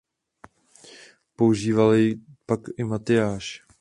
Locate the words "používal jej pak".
1.37-2.59